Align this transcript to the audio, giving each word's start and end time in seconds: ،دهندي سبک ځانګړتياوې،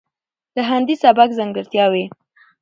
،دهندي 0.55 0.95
سبک 1.03 1.29
ځانګړتياوې، 1.37 2.05